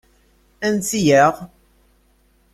Ansi-aɣ? 0.67 1.35